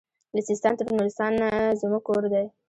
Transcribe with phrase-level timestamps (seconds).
[0.33, 1.47] له سیستان تر نورستانه
[1.81, 2.45] زموږ کور دی